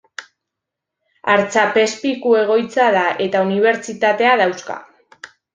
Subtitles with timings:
[1.33, 4.83] Artzapezpiku-egoitza da eta unibertsitatea dauzka.